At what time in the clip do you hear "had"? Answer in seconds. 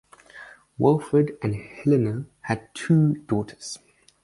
2.39-2.73